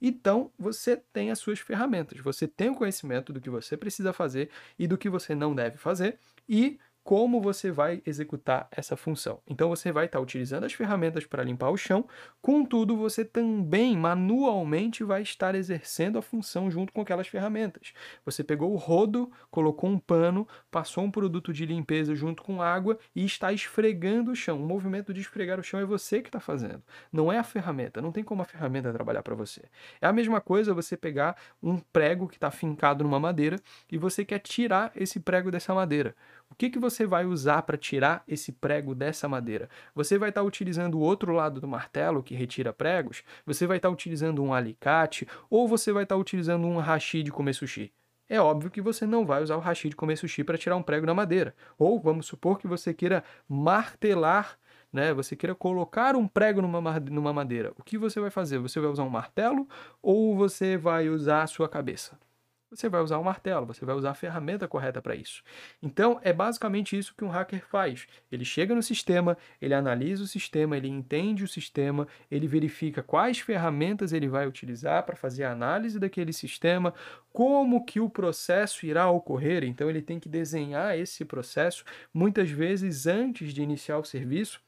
Então, 0.01 0.51
você 0.57 0.97
tem 0.97 1.29
as 1.29 1.37
suas 1.37 1.59
ferramentas, 1.59 2.19
você 2.19 2.47
tem 2.47 2.69
o 2.69 2.75
conhecimento 2.75 3.31
do 3.31 3.39
que 3.39 3.51
você 3.51 3.77
precisa 3.77 4.11
fazer 4.11 4.49
e 4.79 4.87
do 4.87 4.97
que 4.97 5.07
você 5.07 5.35
não 5.35 5.53
deve 5.53 5.77
fazer, 5.77 6.17
e 6.49 6.79
como 7.03 7.41
você 7.41 7.71
vai 7.71 8.01
executar 8.05 8.67
essa 8.71 8.95
função. 8.95 9.39
Então 9.47 9.69
você 9.69 9.91
vai 9.91 10.05
estar 10.05 10.19
utilizando 10.19 10.65
as 10.65 10.73
ferramentas 10.73 11.25
para 11.25 11.43
limpar 11.43 11.69
o 11.69 11.77
chão, 11.77 12.05
contudo 12.41 12.97
você 12.97 13.23
também 13.25 13.97
manualmente 13.97 15.03
vai 15.03 15.21
estar 15.21 15.55
exercendo 15.55 16.17
a 16.17 16.21
função 16.21 16.69
junto 16.69 16.93
com 16.93 17.01
aquelas 17.01 17.27
ferramentas. 17.27 17.93
Você 18.25 18.43
pegou 18.43 18.71
o 18.73 18.77
rodo, 18.77 19.31
colocou 19.49 19.89
um 19.89 19.97
pano, 19.97 20.47
passou 20.69 21.03
um 21.03 21.11
produto 21.11 21.51
de 21.51 21.65
limpeza 21.65 22.13
junto 22.13 22.43
com 22.43 22.61
água 22.61 22.97
e 23.15 23.25
está 23.25 23.51
esfregando 23.51 24.31
o 24.31 24.35
chão. 24.35 24.61
O 24.61 24.65
movimento 24.65 25.13
de 25.13 25.21
esfregar 25.21 25.59
o 25.59 25.63
chão 25.63 25.79
é 25.79 25.85
você 25.85 26.21
que 26.21 26.29
está 26.29 26.39
fazendo, 26.39 26.83
não 27.11 27.31
é 27.31 27.37
a 27.37 27.43
ferramenta. 27.43 28.01
Não 28.01 28.11
tem 28.11 28.23
como 28.23 28.41
a 28.41 28.45
ferramenta 28.45 28.91
trabalhar 28.91 29.23
para 29.23 29.35
você. 29.35 29.63
É 29.99 30.07
a 30.07 30.13
mesma 30.13 30.41
coisa 30.41 30.73
você 30.73 30.97
pegar 30.97 31.35
um 31.61 31.77
prego 31.77 32.27
que 32.27 32.35
está 32.35 32.51
fincado 32.51 33.03
numa 33.03 33.19
madeira 33.19 33.57
e 33.91 33.97
você 33.97 34.25
quer 34.25 34.39
tirar 34.39 34.91
esse 34.95 35.19
prego 35.19 35.51
dessa 35.51 35.73
madeira. 35.73 36.15
O 36.51 36.55
que, 36.55 36.69
que 36.69 36.77
você 36.77 37.05
vai 37.05 37.25
usar 37.25 37.61
para 37.61 37.77
tirar 37.77 38.23
esse 38.27 38.51
prego 38.51 38.93
dessa 38.93 39.27
madeira? 39.27 39.69
Você 39.95 40.17
vai 40.17 40.29
estar 40.29 40.41
tá 40.41 40.47
utilizando 40.47 40.95
o 40.95 40.99
outro 40.99 41.31
lado 41.31 41.61
do 41.61 41.67
martelo 41.67 42.21
que 42.21 42.35
retira 42.35 42.73
pregos? 42.73 43.23
Você 43.45 43.65
vai 43.65 43.77
estar 43.77 43.87
tá 43.87 43.93
utilizando 43.93 44.43
um 44.43 44.53
alicate? 44.53 45.25
Ou 45.49 45.65
você 45.65 45.93
vai 45.93 46.03
estar 46.03 46.15
tá 46.15 46.21
utilizando 46.21 46.67
um 46.67 46.77
hashi 46.77 47.23
de 47.23 47.31
comer 47.31 47.53
sushi? 47.53 47.93
É 48.27 48.39
óbvio 48.39 48.69
que 48.69 48.81
você 48.81 49.05
não 49.05 49.25
vai 49.25 49.41
usar 49.41 49.55
o 49.55 49.61
hashi 49.61 49.89
de 49.89 49.95
comer 49.95 50.17
sushi 50.17 50.43
para 50.43 50.57
tirar 50.57 50.75
um 50.75 50.83
prego 50.83 51.05
na 51.05 51.13
madeira. 51.13 51.55
Ou 51.79 51.99
vamos 51.99 52.25
supor 52.25 52.59
que 52.59 52.67
você 52.67 52.93
queira 52.93 53.23
martelar 53.47 54.59
né? 54.91 55.13
Você 55.13 55.37
queira 55.37 55.55
colocar 55.55 56.17
um 56.17 56.27
prego 56.27 56.61
numa 56.61 57.33
madeira. 57.33 57.71
O 57.77 57.83
que 57.83 57.97
você 57.97 58.19
vai 58.19 58.29
fazer? 58.29 58.57
Você 58.59 58.77
vai 58.77 58.89
usar 58.89 59.03
um 59.03 59.09
martelo 59.09 59.65
ou 60.01 60.35
você 60.35 60.75
vai 60.75 61.07
usar 61.07 61.43
a 61.43 61.47
sua 61.47 61.69
cabeça? 61.69 62.19
Você 62.71 62.87
vai 62.87 63.01
usar 63.01 63.17
o 63.17 63.21
um 63.21 63.23
martelo, 63.25 63.65
você 63.65 63.83
vai 63.83 63.95
usar 63.95 64.11
a 64.11 64.15
ferramenta 64.15 64.67
correta 64.67 65.01
para 65.01 65.15
isso. 65.15 65.43
Então, 65.81 66.19
é 66.23 66.31
basicamente 66.31 66.97
isso 66.97 67.13
que 67.15 67.23
um 67.23 67.29
hacker 67.29 67.65
faz. 67.67 68.07
Ele 68.31 68.45
chega 68.45 68.73
no 68.73 68.81
sistema, 68.81 69.37
ele 69.61 69.73
analisa 69.73 70.23
o 70.23 70.27
sistema, 70.27 70.77
ele 70.77 70.87
entende 70.87 71.43
o 71.43 71.47
sistema, 71.47 72.07
ele 72.29 72.47
verifica 72.47 73.03
quais 73.03 73.39
ferramentas 73.39 74.13
ele 74.13 74.27
vai 74.27 74.47
utilizar 74.47 75.03
para 75.03 75.15
fazer 75.15 75.43
a 75.43 75.51
análise 75.51 75.99
daquele 75.99 76.31
sistema, 76.31 76.93
como 77.33 77.85
que 77.85 77.99
o 77.99 78.09
processo 78.09 78.85
irá 78.85 79.09
ocorrer. 79.09 79.63
Então, 79.63 79.89
ele 79.89 80.01
tem 80.01 80.19
que 80.19 80.29
desenhar 80.29 80.97
esse 80.97 81.25
processo 81.25 81.83
muitas 82.13 82.49
vezes 82.49 83.05
antes 83.05 83.53
de 83.53 83.61
iniciar 83.61 83.97
o 83.97 84.05
serviço 84.05 84.61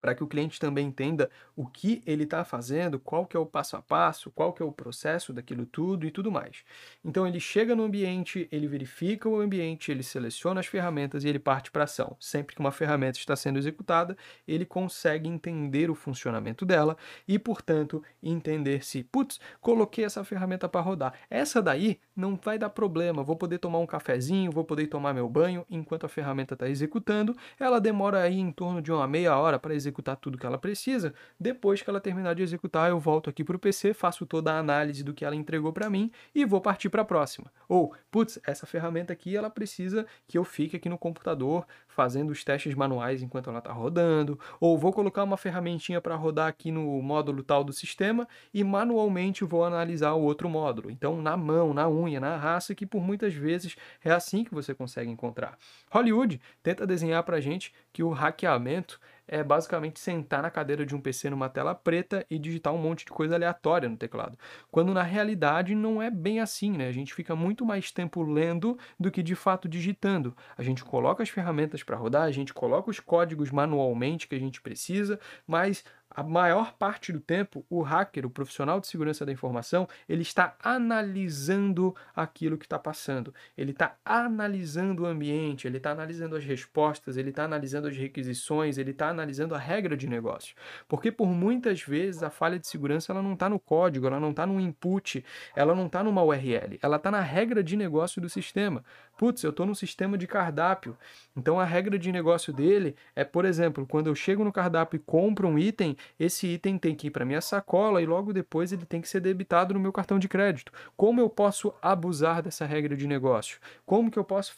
para 0.00 0.14
que 0.14 0.24
o 0.24 0.26
cliente 0.26 0.58
também 0.58 0.86
entenda 0.86 1.30
o 1.54 1.66
que 1.66 2.02
ele 2.06 2.24
está 2.24 2.44
fazendo, 2.44 2.98
qual 2.98 3.26
que 3.26 3.36
é 3.36 3.40
o 3.40 3.46
passo 3.46 3.76
a 3.76 3.82
passo, 3.82 4.30
qual 4.30 4.52
que 4.52 4.62
é 4.62 4.64
o 4.64 4.72
processo 4.72 5.32
daquilo 5.32 5.66
tudo 5.66 6.06
e 6.06 6.10
tudo 6.10 6.32
mais. 6.32 6.64
Então 7.04 7.26
ele 7.26 7.38
chega 7.38 7.74
no 7.76 7.82
ambiente, 7.82 8.48
ele 8.50 8.66
verifica 8.66 9.28
o 9.28 9.40
ambiente, 9.40 9.90
ele 9.90 10.02
seleciona 10.02 10.60
as 10.60 10.66
ferramentas 10.66 11.22
e 11.22 11.28
ele 11.28 11.38
parte 11.38 11.70
para 11.70 11.84
ação. 11.84 12.16
Sempre 12.18 12.54
que 12.54 12.60
uma 12.60 12.72
ferramenta 12.72 13.18
está 13.18 13.36
sendo 13.36 13.58
executada, 13.58 14.16
ele 14.48 14.64
consegue 14.64 15.28
entender 15.28 15.90
o 15.90 15.94
funcionamento 15.94 16.64
dela 16.64 16.96
e, 17.28 17.38
portanto, 17.38 18.02
entender 18.22 18.84
se, 18.84 19.04
putz, 19.04 19.38
coloquei 19.60 20.04
essa 20.04 20.24
ferramenta 20.24 20.68
para 20.68 20.80
rodar. 20.80 21.14
Essa 21.28 21.60
daí 21.60 22.00
não 22.16 22.36
vai 22.42 22.58
dar 22.58 22.70
problema, 22.70 23.22
vou 23.22 23.36
poder 23.36 23.58
tomar 23.58 23.78
um 23.78 23.86
cafezinho, 23.86 24.50
vou 24.50 24.64
poder 24.64 24.86
tomar 24.86 25.12
meu 25.12 25.28
banho 25.28 25.66
enquanto 25.70 26.04
a 26.04 26.08
ferramenta 26.08 26.54
está 26.54 26.68
executando. 26.68 27.36
Ela 27.58 27.80
demora 27.80 28.22
aí 28.22 28.38
em 28.38 28.50
torno 28.50 28.80
de 28.80 28.90
uma 28.90 29.06
meia 29.06 29.36
hora 29.36 29.58
para 29.58 29.74
executar 29.74 29.89
executar 29.90 30.16
tudo 30.16 30.38
que 30.38 30.46
ela 30.46 30.56
precisa. 30.56 31.12
Depois 31.38 31.82
que 31.82 31.90
ela 31.90 32.00
terminar 32.00 32.34
de 32.34 32.42
executar, 32.42 32.90
eu 32.90 32.98
volto 32.98 33.28
aqui 33.28 33.44
para 33.44 33.56
o 33.56 33.58
PC, 33.58 33.92
faço 33.92 34.24
toda 34.24 34.52
a 34.52 34.58
análise 34.58 35.02
do 35.02 35.12
que 35.12 35.24
ela 35.24 35.36
entregou 35.36 35.72
para 35.72 35.90
mim 35.90 36.10
e 36.34 36.44
vou 36.44 36.60
partir 36.60 36.88
para 36.88 37.02
a 37.02 37.04
próxima. 37.04 37.52
Ou, 37.68 37.94
putz, 38.10 38.38
essa 38.46 38.66
ferramenta 38.66 39.12
aqui, 39.12 39.36
ela 39.36 39.50
precisa 39.50 40.06
que 40.26 40.38
eu 40.38 40.44
fique 40.44 40.76
aqui 40.76 40.88
no 40.88 40.96
computador 40.96 41.66
fazendo 41.88 42.30
os 42.30 42.42
testes 42.42 42.74
manuais 42.74 43.22
enquanto 43.22 43.50
ela 43.50 43.58
está 43.58 43.72
rodando. 43.72 44.38
Ou 44.60 44.78
vou 44.78 44.92
colocar 44.92 45.24
uma 45.24 45.36
ferramentinha 45.36 46.00
para 46.00 46.14
rodar 46.14 46.48
aqui 46.48 46.70
no 46.70 47.02
módulo 47.02 47.42
tal 47.42 47.64
do 47.64 47.72
sistema 47.72 48.26
e 48.54 48.62
manualmente 48.64 49.44
vou 49.44 49.64
analisar 49.64 50.12
o 50.14 50.22
outro 50.22 50.48
módulo. 50.48 50.90
Então, 50.90 51.20
na 51.20 51.36
mão, 51.36 51.74
na 51.74 51.88
unha, 51.88 52.20
na 52.20 52.36
raça, 52.36 52.74
que 52.74 52.86
por 52.86 53.02
muitas 53.02 53.34
vezes 53.34 53.76
é 54.04 54.10
assim 54.10 54.44
que 54.44 54.54
você 54.54 54.74
consegue 54.74 55.10
encontrar. 55.10 55.58
Hollywood 55.90 56.40
tenta 56.62 56.86
desenhar 56.86 57.22
para 57.24 57.40
gente 57.40 57.72
que 57.92 58.02
o 58.02 58.10
hackeamento 58.10 59.00
é 59.30 59.44
basicamente 59.44 60.00
sentar 60.00 60.42
na 60.42 60.50
cadeira 60.50 60.84
de 60.84 60.94
um 60.94 61.00
PC 61.00 61.30
numa 61.30 61.48
tela 61.48 61.72
preta 61.72 62.26
e 62.28 62.36
digitar 62.36 62.74
um 62.74 62.78
monte 62.78 63.04
de 63.04 63.12
coisa 63.12 63.36
aleatória 63.36 63.88
no 63.88 63.96
teclado. 63.96 64.36
Quando 64.72 64.92
na 64.92 65.04
realidade 65.04 65.72
não 65.72 66.02
é 66.02 66.10
bem 66.10 66.40
assim, 66.40 66.72
né? 66.72 66.88
A 66.88 66.92
gente 66.92 67.14
fica 67.14 67.36
muito 67.36 67.64
mais 67.64 67.92
tempo 67.92 68.22
lendo 68.22 68.76
do 68.98 69.08
que 69.08 69.22
de 69.22 69.36
fato 69.36 69.68
digitando. 69.68 70.36
A 70.58 70.64
gente 70.64 70.84
coloca 70.84 71.22
as 71.22 71.28
ferramentas 71.28 71.84
para 71.84 71.96
rodar, 71.96 72.22
a 72.22 72.32
gente 72.32 72.52
coloca 72.52 72.90
os 72.90 72.98
códigos 72.98 73.52
manualmente 73.52 74.26
que 74.26 74.34
a 74.34 74.40
gente 74.40 74.60
precisa, 74.60 75.18
mas 75.46 75.84
a 76.10 76.22
maior 76.22 76.72
parte 76.72 77.12
do 77.12 77.20
tempo, 77.20 77.64
o 77.70 77.82
hacker, 77.82 78.26
o 78.26 78.30
profissional 78.30 78.80
de 78.80 78.88
segurança 78.88 79.24
da 79.24 79.32
informação, 79.32 79.88
ele 80.08 80.22
está 80.22 80.56
analisando 80.62 81.94
aquilo 82.14 82.58
que 82.58 82.66
está 82.66 82.78
passando. 82.78 83.32
Ele 83.56 83.70
está 83.70 83.96
analisando 84.04 85.04
o 85.04 85.06
ambiente, 85.06 85.66
ele 85.66 85.76
está 85.76 85.92
analisando 85.92 86.34
as 86.34 86.44
respostas, 86.44 87.16
ele 87.16 87.30
está 87.30 87.44
analisando 87.44 87.86
as 87.86 87.96
requisições, 87.96 88.76
ele 88.76 88.90
está 88.90 89.08
analisando 89.08 89.54
a 89.54 89.58
regra 89.58 89.96
de 89.96 90.08
negócio. 90.08 90.54
Porque 90.88 91.12
por 91.12 91.28
muitas 91.28 91.82
vezes 91.82 92.22
a 92.22 92.30
falha 92.30 92.58
de 92.58 92.66
segurança 92.66 93.12
ela 93.12 93.22
não 93.22 93.34
está 93.34 93.48
no 93.48 93.60
código, 93.60 94.06
ela 94.06 94.18
não 94.18 94.30
está 94.30 94.44
no 94.46 94.60
input, 94.60 95.24
ela 95.54 95.74
não 95.74 95.86
está 95.86 96.02
numa 96.02 96.22
URL, 96.22 96.78
ela 96.82 96.96
está 96.96 97.10
na 97.10 97.20
regra 97.20 97.62
de 97.62 97.76
negócio 97.76 98.20
do 98.20 98.28
sistema. 98.28 98.84
Putz, 99.20 99.44
eu 99.44 99.50
estou 99.50 99.66
no 99.66 99.74
sistema 99.74 100.16
de 100.16 100.26
cardápio. 100.26 100.96
Então 101.36 101.60
a 101.60 101.64
regra 101.66 101.98
de 101.98 102.10
negócio 102.10 102.54
dele 102.54 102.96
é, 103.14 103.22
por 103.22 103.44
exemplo, 103.44 103.86
quando 103.86 104.06
eu 104.06 104.14
chego 104.14 104.42
no 104.42 104.50
cardápio 104.50 104.96
e 104.96 104.98
compro 104.98 105.46
um 105.46 105.58
item, 105.58 105.94
esse 106.18 106.46
item 106.46 106.78
tem 106.78 106.94
que 106.94 107.08
ir 107.08 107.10
para 107.10 107.26
minha 107.26 107.42
sacola 107.42 108.00
e 108.00 108.06
logo 108.06 108.32
depois 108.32 108.72
ele 108.72 108.86
tem 108.86 108.98
que 108.98 109.08
ser 109.10 109.20
debitado 109.20 109.74
no 109.74 109.80
meu 109.80 109.92
cartão 109.92 110.18
de 110.18 110.26
crédito. 110.26 110.72
Como 110.96 111.20
eu 111.20 111.28
posso 111.28 111.74
abusar 111.82 112.40
dessa 112.40 112.64
regra 112.64 112.96
de 112.96 113.06
negócio? 113.06 113.60
Como 113.84 114.10
que 114.10 114.18
eu 114.18 114.24
posso 114.24 114.54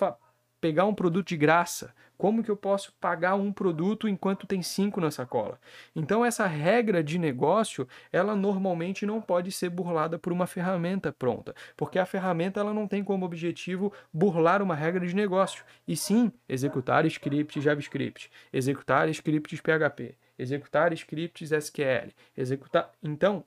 pegar 0.61 0.85
um 0.85 0.95
produto 0.95 1.27
de 1.27 1.37
graça? 1.37 1.93
Como 2.23 2.41
que 2.45 2.53
eu 2.53 2.57
posso 2.57 2.93
pagar 3.01 3.35
um 3.35 3.53
produto 3.53 4.07
enquanto 4.07 4.47
tem 4.47 4.63
cinco 4.63 5.01
na 5.01 5.11
sacola? 5.11 5.59
Então 5.93 6.25
essa 6.25 6.47
regra 6.47 7.03
de 7.03 7.19
negócio, 7.19 7.89
ela 8.13 8.37
normalmente 8.37 9.05
não 9.05 9.21
pode 9.21 9.51
ser 9.51 9.69
burlada 9.69 10.21
por 10.21 10.33
uma 10.33 10.47
ferramenta 10.47 11.13
pronta, 11.13 11.53
porque 11.77 11.99
a 11.99 12.07
ferramenta 12.07 12.61
ela 12.61 12.73
não 12.73 12.87
tem 12.87 13.03
como 13.03 13.27
objetivo 13.27 13.93
burlar 14.13 14.63
uma 14.63 14.77
regra 14.77 15.05
de 15.05 15.17
negócio, 15.17 15.65
e 15.85 15.97
sim 15.97 16.31
executar 16.49 17.05
scripts 17.07 17.61
JavaScript, 17.61 18.31
executar 18.53 19.09
scripts 19.09 19.61
PHP, 19.61 20.17
executar 20.39 20.93
scripts 20.93 21.51
SQL, 21.51 22.13
executar. 22.37 22.93
Então, 23.03 23.45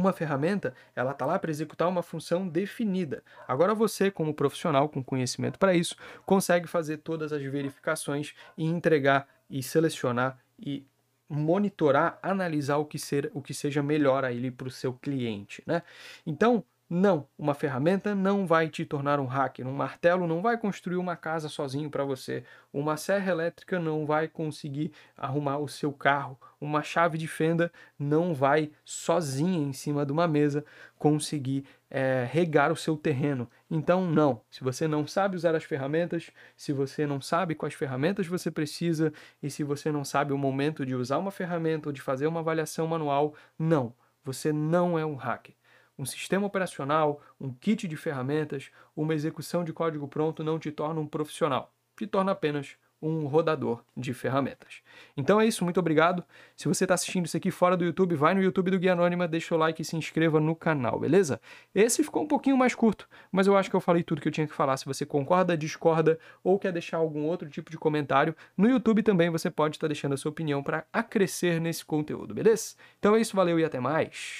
Uma 0.00 0.14
ferramenta, 0.14 0.72
ela 0.96 1.10
está 1.10 1.26
lá 1.26 1.38
para 1.38 1.50
executar 1.50 1.86
uma 1.86 2.02
função 2.02 2.48
definida. 2.48 3.22
Agora 3.46 3.74
você, 3.74 4.10
como 4.10 4.32
profissional 4.32 4.88
com 4.88 5.04
conhecimento 5.04 5.58
para 5.58 5.74
isso, 5.74 5.94
consegue 6.24 6.66
fazer 6.66 6.96
todas 6.98 7.34
as 7.34 7.42
verificações 7.42 8.32
e 8.56 8.64
entregar 8.64 9.28
e 9.50 9.62
selecionar 9.62 10.38
e 10.58 10.86
monitorar, 11.28 12.18
analisar 12.22 12.78
o 12.78 12.86
que, 12.86 12.98
ser, 12.98 13.30
o 13.34 13.42
que 13.42 13.52
seja 13.52 13.82
melhor 13.82 14.24
aí 14.24 14.50
para 14.50 14.68
o 14.68 14.70
seu 14.70 14.94
cliente, 14.94 15.62
né? 15.66 15.82
Então, 16.26 16.64
não, 16.92 17.28
uma 17.38 17.54
ferramenta 17.54 18.16
não 18.16 18.44
vai 18.44 18.68
te 18.68 18.84
tornar 18.84 19.20
um 19.20 19.24
hacker. 19.24 19.64
Um 19.64 19.72
martelo 19.72 20.26
não 20.26 20.42
vai 20.42 20.58
construir 20.58 20.96
uma 20.96 21.14
casa 21.14 21.48
sozinho 21.48 21.88
para 21.88 22.04
você. 22.04 22.42
Uma 22.72 22.96
serra 22.96 23.30
elétrica 23.30 23.78
não 23.78 24.04
vai 24.04 24.26
conseguir 24.26 24.90
arrumar 25.16 25.58
o 25.58 25.68
seu 25.68 25.92
carro. 25.92 26.36
Uma 26.60 26.82
chave 26.82 27.16
de 27.16 27.28
fenda 27.28 27.70
não 27.96 28.34
vai 28.34 28.72
sozinha 28.84 29.60
em 29.60 29.72
cima 29.72 30.04
de 30.04 30.10
uma 30.10 30.26
mesa 30.26 30.64
conseguir 30.98 31.64
é, 31.88 32.28
regar 32.28 32.72
o 32.72 32.76
seu 32.76 32.96
terreno. 32.96 33.48
Então, 33.70 34.04
não. 34.04 34.40
Se 34.50 34.64
você 34.64 34.88
não 34.88 35.06
sabe 35.06 35.36
usar 35.36 35.54
as 35.54 35.62
ferramentas, 35.62 36.32
se 36.56 36.72
você 36.72 37.06
não 37.06 37.20
sabe 37.20 37.54
quais 37.54 37.74
ferramentas 37.74 38.26
você 38.26 38.50
precisa 38.50 39.12
e 39.40 39.48
se 39.48 39.62
você 39.62 39.92
não 39.92 40.04
sabe 40.04 40.32
o 40.32 40.38
momento 40.38 40.84
de 40.84 40.96
usar 40.96 41.18
uma 41.18 41.30
ferramenta 41.30 41.88
ou 41.88 41.92
de 41.92 42.02
fazer 42.02 42.26
uma 42.26 42.40
avaliação 42.40 42.88
manual, 42.88 43.32
não. 43.56 43.94
Você 44.24 44.52
não 44.52 44.98
é 44.98 45.06
um 45.06 45.14
hacker. 45.14 45.54
Um 46.00 46.06
sistema 46.06 46.46
operacional, 46.46 47.20
um 47.38 47.52
kit 47.52 47.86
de 47.86 47.94
ferramentas, 47.94 48.70
uma 48.96 49.12
execução 49.12 49.62
de 49.62 49.70
código 49.70 50.08
pronto 50.08 50.42
não 50.42 50.58
te 50.58 50.72
torna 50.72 50.98
um 50.98 51.06
profissional, 51.06 51.74
te 51.94 52.06
torna 52.06 52.32
apenas 52.32 52.78
um 53.02 53.26
rodador 53.26 53.84
de 53.94 54.14
ferramentas. 54.14 54.80
Então 55.14 55.38
é 55.38 55.46
isso, 55.46 55.62
muito 55.62 55.78
obrigado. 55.78 56.24
Se 56.56 56.66
você 56.66 56.84
está 56.84 56.94
assistindo 56.94 57.26
isso 57.26 57.36
aqui 57.36 57.50
fora 57.50 57.76
do 57.76 57.84
YouTube, 57.84 58.14
vai 58.14 58.32
no 58.32 58.42
YouTube 58.42 58.70
do 58.70 58.78
Guia 58.78 58.94
Anônima, 58.94 59.28
deixa 59.28 59.54
o 59.54 59.58
like 59.58 59.82
e 59.82 59.84
se 59.84 59.94
inscreva 59.94 60.40
no 60.40 60.56
canal, 60.56 60.98
beleza? 60.98 61.38
Esse 61.74 62.02
ficou 62.02 62.22
um 62.22 62.26
pouquinho 62.26 62.56
mais 62.56 62.74
curto, 62.74 63.06
mas 63.30 63.46
eu 63.46 63.54
acho 63.54 63.68
que 63.68 63.76
eu 63.76 63.80
falei 63.80 64.02
tudo 64.02 64.22
que 64.22 64.28
eu 64.28 64.32
tinha 64.32 64.46
que 64.46 64.54
falar. 64.54 64.78
Se 64.78 64.86
você 64.86 65.04
concorda, 65.04 65.54
discorda 65.54 66.18
ou 66.42 66.58
quer 66.58 66.72
deixar 66.72 66.96
algum 66.96 67.26
outro 67.26 67.46
tipo 67.50 67.70
de 67.70 67.76
comentário, 67.76 68.34
no 68.56 68.70
YouTube 68.70 69.02
também 69.02 69.28
você 69.28 69.50
pode 69.50 69.76
estar 69.76 69.84
tá 69.84 69.88
deixando 69.88 70.14
a 70.14 70.16
sua 70.16 70.30
opinião 70.30 70.62
para 70.62 70.86
acrescer 70.90 71.60
nesse 71.60 71.84
conteúdo, 71.84 72.32
beleza? 72.32 72.74
Então 72.98 73.14
é 73.14 73.20
isso, 73.20 73.36
valeu 73.36 73.60
e 73.60 73.64
até 73.66 73.78
mais! 73.78 74.38